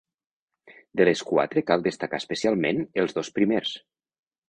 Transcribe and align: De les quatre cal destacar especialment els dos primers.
De 1.01 1.05
les 1.09 1.21
quatre 1.33 1.65
cal 1.69 1.85
destacar 1.89 2.23
especialment 2.25 2.83
els 3.05 3.19
dos 3.21 3.35
primers. 3.41 3.79